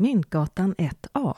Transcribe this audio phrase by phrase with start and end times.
[0.00, 1.34] Myntgatan 1A.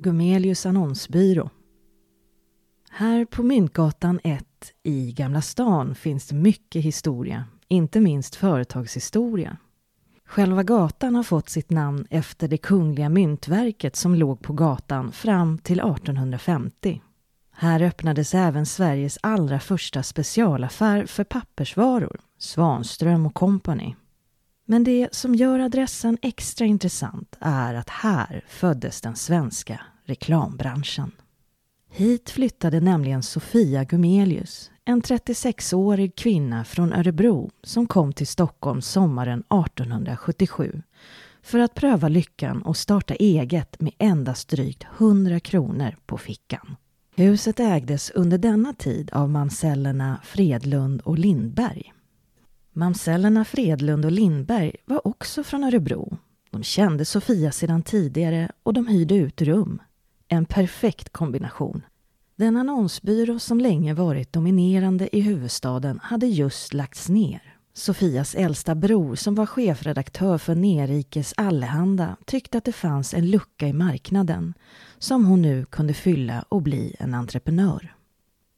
[0.00, 1.50] Gumelius annonsbyrå.
[2.90, 4.44] Här på Myntgatan 1
[4.82, 9.56] i Gamla stan finns det mycket historia, inte minst företagshistoria.
[10.24, 15.58] Själva gatan har fått sitt namn efter det kungliga myntverket som låg på gatan fram
[15.58, 17.02] till 1850.
[17.62, 23.94] Här öppnades även Sveriges allra första specialaffär för pappersvaror, Svanström och Company.
[24.64, 31.12] Men det som gör adressen extra intressant är att här föddes den svenska reklambranschen.
[31.90, 39.40] Hit flyttade nämligen Sofia Gumelius, en 36-årig kvinna från Örebro som kom till Stockholm sommaren
[39.40, 40.82] 1877
[41.42, 46.76] för att pröva lyckan och starta eget med endast drygt 100 kronor på fickan.
[47.16, 51.92] Huset ägdes under denna tid av mamsellerna Fredlund och Lindberg.
[52.72, 56.18] Mamsellerna Fredlund och Lindberg var också från Örebro.
[56.50, 59.82] De kände Sofia sedan tidigare och de hyrde ut rum.
[60.28, 61.82] En perfekt kombination.
[62.36, 67.51] Den annonsbyrå som länge varit dominerande i huvudstaden hade just lagts ner.
[67.74, 73.68] Sofias äldsta bror som var chefredaktör för Nerikes Allehanda tyckte att det fanns en lucka
[73.68, 74.54] i marknaden
[74.98, 77.94] som hon nu kunde fylla och bli en entreprenör.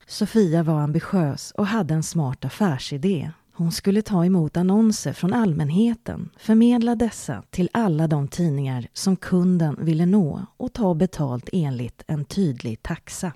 [0.07, 3.31] Sofia var ambitiös och hade en smart affärsidé.
[3.53, 9.85] Hon skulle ta emot annonser från allmänheten, förmedla dessa till alla de tidningar som kunden
[9.85, 13.33] ville nå och ta betalt enligt en tydlig taxa.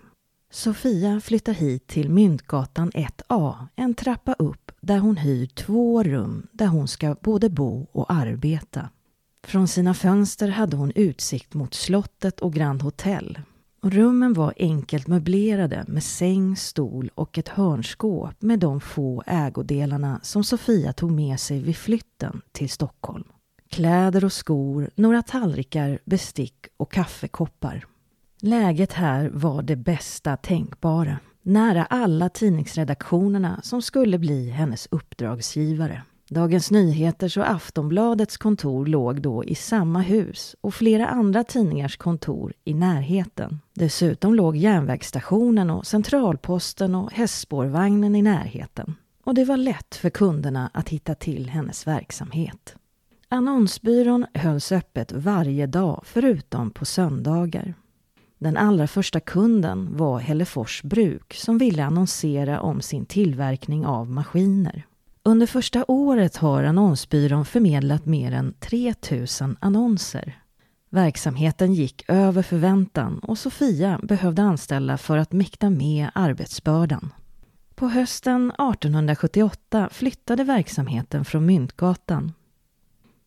[0.50, 6.66] Sofia flyttar hit till Myntgatan 1A, en trappa upp där hon hyr två rum där
[6.66, 8.88] hon ska både bo och arbeta.
[9.46, 13.38] Från sina fönster hade hon utsikt mot slottet och Grand Hotel.
[13.82, 20.20] Och rummen var enkelt möblerade med säng, stol och ett hörnskåp med de få ägodelarna
[20.22, 23.24] som Sofia tog med sig vid flytten till Stockholm.
[23.68, 27.86] Kläder och skor, några tallrikar, bestick och kaffekoppar.
[28.40, 31.18] Läget här var det bästa tänkbara.
[31.48, 36.02] Nära alla tidningsredaktionerna som skulle bli hennes uppdragsgivare.
[36.30, 42.52] Dagens Nyheters och Aftonbladets kontor låg då i samma hus och flera andra tidningars kontor
[42.64, 43.60] i närheten.
[43.74, 48.94] Dessutom låg järnvägsstationen och centralposten och hästspårvagnen i närheten.
[49.24, 52.76] Och det var lätt för kunderna att hitta till hennes verksamhet.
[53.28, 57.74] Annonsbyrån hölls öppet varje dag förutom på söndagar.
[58.38, 64.86] Den allra första kunden var Hällefors bruk som ville annonsera om sin tillverkning av maskiner.
[65.22, 70.42] Under första året har annonsbyrån förmedlat mer än 3000 annonser.
[70.90, 77.12] Verksamheten gick över förväntan och Sofia behövde anställa för att mäkta med arbetsbördan.
[77.74, 82.32] På hösten 1878 flyttade verksamheten från Myntgatan.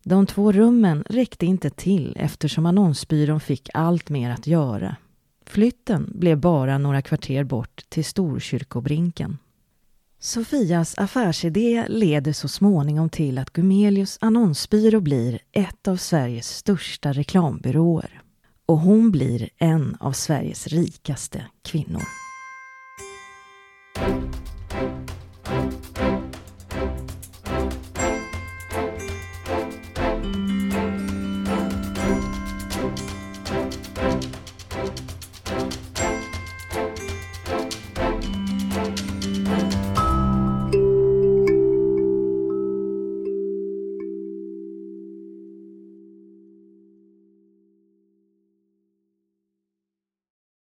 [0.03, 4.95] De två rummen räckte inte till eftersom annonsbyrån fick allt mer att göra.
[5.45, 9.37] Flytten blev bara några kvarter bort till Storkyrkobrinken.
[10.19, 18.21] Sofias affärsidé leder så småningom till att Gumelius annonsbyrå blir ett av Sveriges största reklambyråer.
[18.65, 22.20] Och hon blir en av Sveriges rikaste kvinnor.